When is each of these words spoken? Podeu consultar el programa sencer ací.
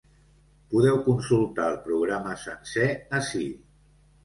Podeu 0.71 0.97
consultar 1.07 1.67
el 1.75 1.77
programa 1.85 2.35
sencer 2.47 2.91
ací. 3.21 3.47